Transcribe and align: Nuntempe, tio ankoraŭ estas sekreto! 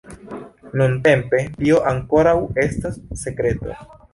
Nuntempe, 0.81 1.43
tio 1.59 1.83
ankoraŭ 1.91 2.35
estas 2.67 2.99
sekreto! 3.27 3.79